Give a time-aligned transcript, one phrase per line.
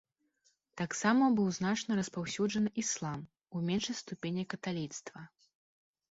[0.79, 3.19] Таксама быў значна распаўсюджаны іслам,
[3.59, 5.21] у меншай ступені каталіцтва.